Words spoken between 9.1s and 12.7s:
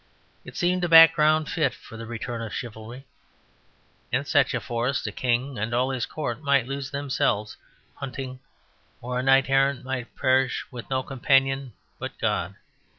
a knight errant might perish with no companion but God.